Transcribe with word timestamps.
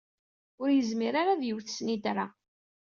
Ur 0.61 0.69
yezmir 0.71 1.13
ara 1.21 1.31
ad 1.33 1.43
yewt 1.45 1.73
snitra. 1.77 2.25